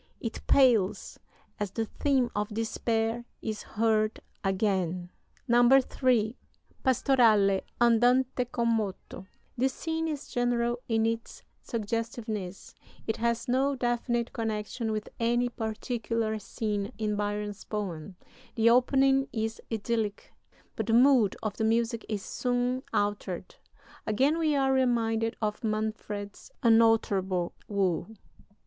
It 0.19 0.41
pales 0.47 1.19
as 1.59 1.69
the 1.69 1.85
theme 1.85 2.31
of 2.35 2.49
despair 2.49 3.25
is 3.39 3.61
heard 3.61 4.19
again." 4.43 5.11
III 5.47 6.35
(Pastorale: 6.83 7.61
Andante 7.79 8.45
con 8.45 8.69
moto) 8.69 9.27
This 9.55 9.75
scene 9.75 10.07
is 10.07 10.27
general 10.27 10.79
in 10.89 11.05
its 11.05 11.43
suggestiveness; 11.61 12.73
it 13.05 13.17
has 13.17 13.47
no 13.47 13.75
definite 13.75 14.33
connection 14.33 14.91
with 14.91 15.07
any 15.19 15.49
particular 15.49 16.39
scene 16.39 16.91
in 16.97 17.15
Byron's 17.15 17.63
poem. 17.63 18.15
The 18.55 18.71
opening 18.71 19.27
is 19.31 19.61
idyllic, 19.71 20.33
but 20.75 20.87
the 20.87 20.93
mood 20.93 21.35
of 21.43 21.57
the 21.57 21.63
music 21.63 22.07
is 22.09 22.25
soon 22.25 22.81
altered. 22.91 23.53
Again 24.07 24.39
we 24.39 24.55
are 24.55 24.73
reminded 24.73 25.35
of 25.43 25.63
Manfred's 25.63 26.51
unalterable 26.63 27.53
woe. 27.67 28.07